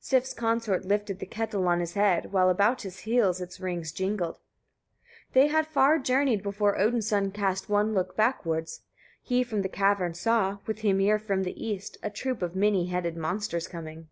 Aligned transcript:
Sif's 0.00 0.32
consort 0.32 0.86
lifted 0.86 1.18
the 1.18 1.26
kettle 1.26 1.68
on 1.68 1.80
his 1.80 1.92
head, 1.92 2.32
while 2.32 2.48
about 2.48 2.80
his 2.80 3.00
heels 3.00 3.38
its 3.38 3.60
rings 3.60 3.92
jingled. 3.92 4.36
35. 5.34 5.34
They 5.34 5.46
had 5.48 5.66
far 5.66 5.98
journeyed 5.98 6.42
before 6.42 6.78
Odin's 6.78 7.06
son 7.08 7.30
cast 7.30 7.68
one 7.68 7.92
look 7.92 8.16
backward: 8.16 8.70
he 9.22 9.44
from 9.44 9.60
the 9.60 9.68
caverns 9.68 10.18
saw, 10.20 10.56
with 10.64 10.78
Hymir 10.78 11.18
from 11.18 11.42
the 11.42 11.62
east, 11.62 11.98
a 12.02 12.08
troop 12.08 12.40
of 12.40 12.56
many 12.56 12.86
headed 12.86 13.14
monsters 13.14 13.68
coming. 13.68 14.08